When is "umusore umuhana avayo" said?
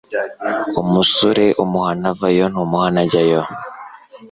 0.81-2.43